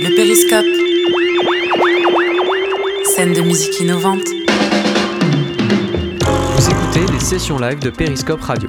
[0.00, 0.64] Le périscope.
[3.04, 4.22] Scène de musique innovante.
[6.54, 8.68] Vous écoutez les sessions live de Périscope Radio.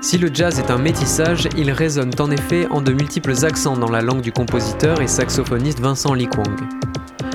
[0.00, 3.90] Si le jazz est un métissage, il résonne en effet en de multiples accents dans
[3.90, 6.60] la langue du compositeur et saxophoniste Vincent Li Kwang.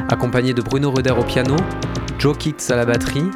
[0.09, 1.55] Accompagné de Bruno Roder au piano,
[2.17, 3.29] Joe Kicks à la batterie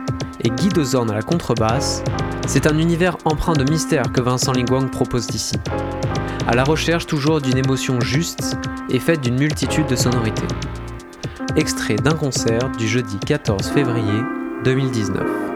[0.43, 2.04] et Guy Dozorn à la contrebasse,
[2.48, 5.54] c'est un univers empreint de mystère que Vincent Li Kwang propose ici.
[6.48, 8.57] À la recherche toujours d'une émotion juste
[8.89, 10.48] et faite d'une multitude de sonorités.
[11.55, 14.22] Extrait d'un concert du jeudi 14 février
[14.63, 15.51] 2019.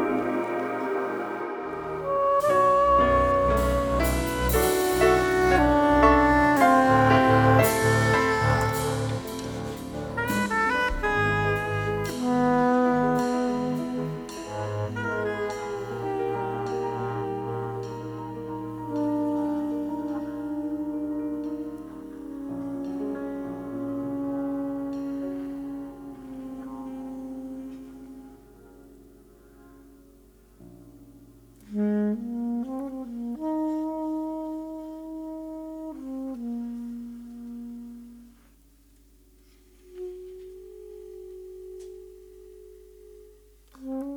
[43.87, 44.14] Mm-hmm.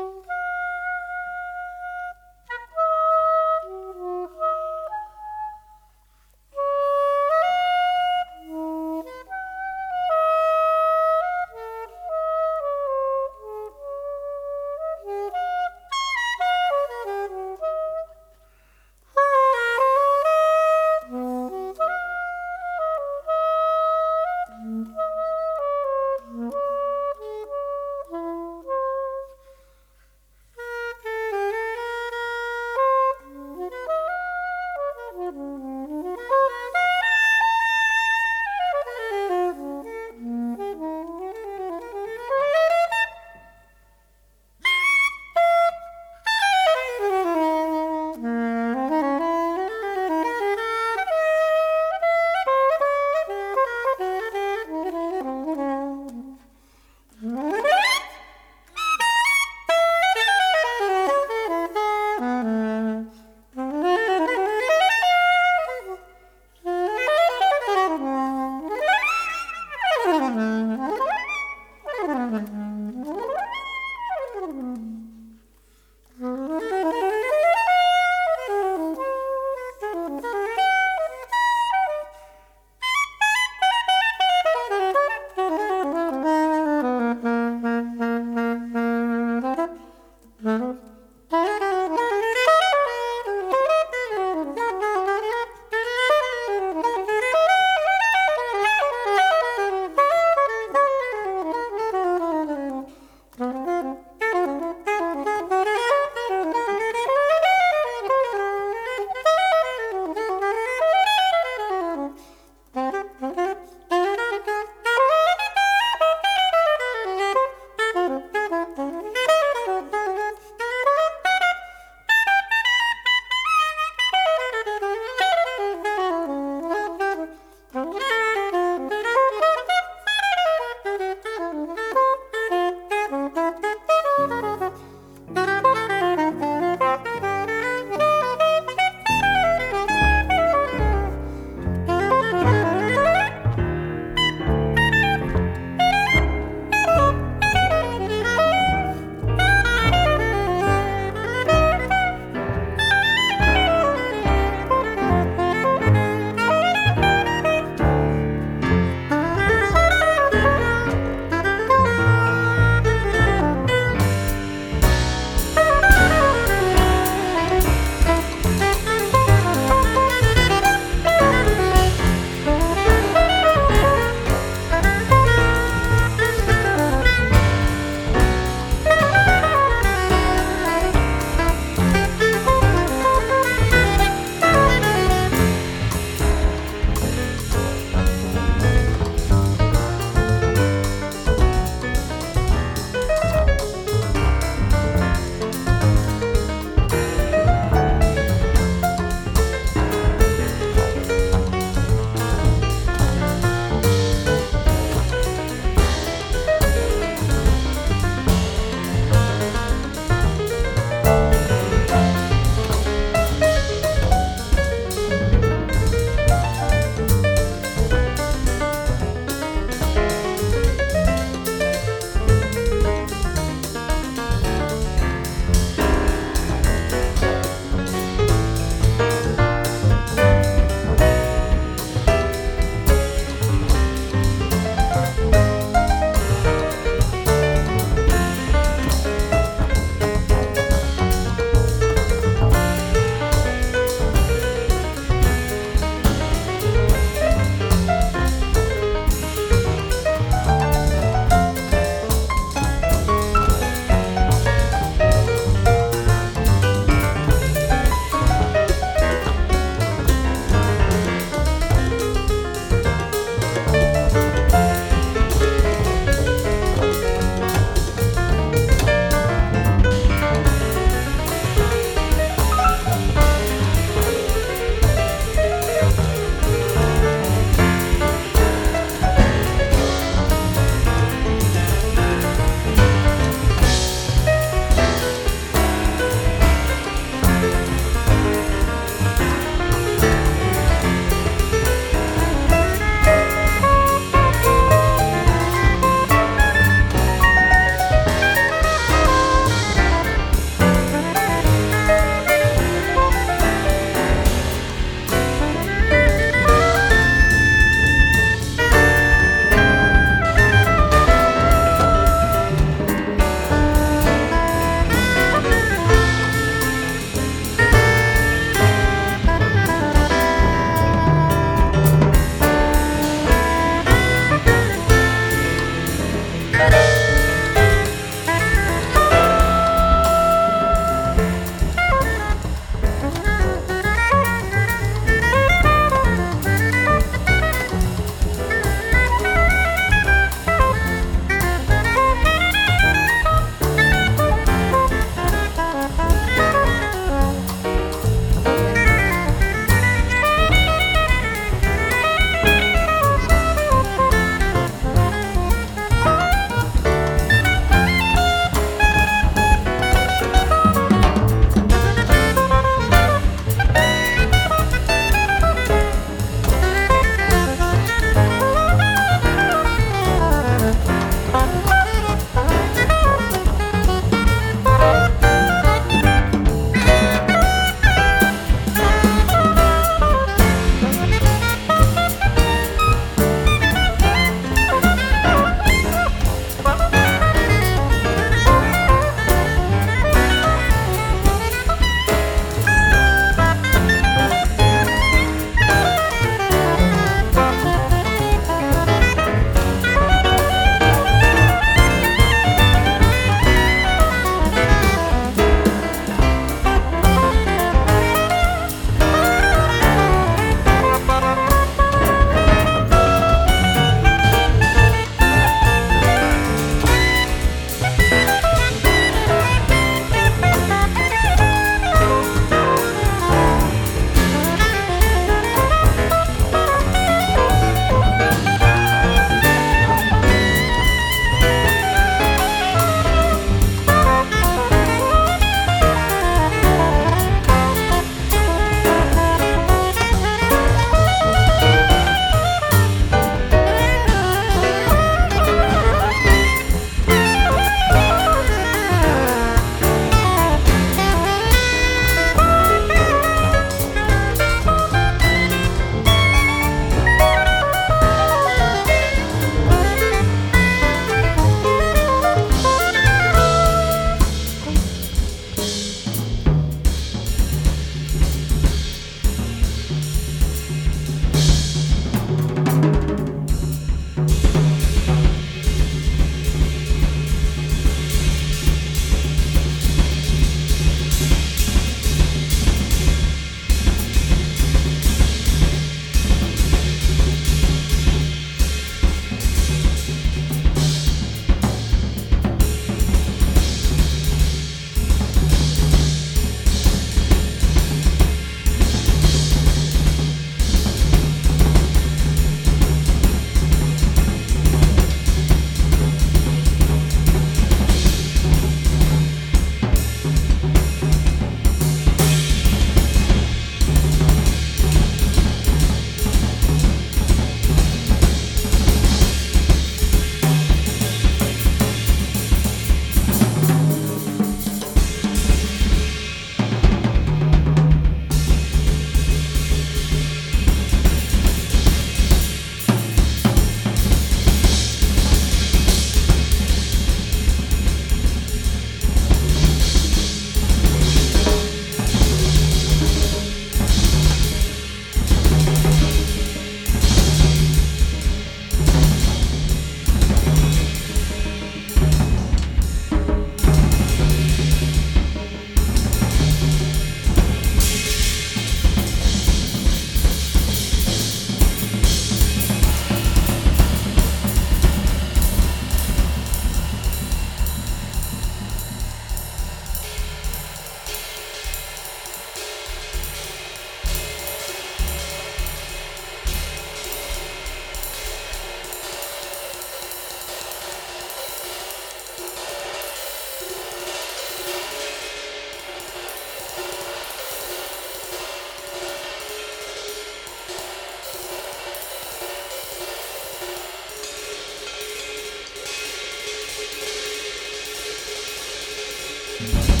[599.69, 600.00] Bye.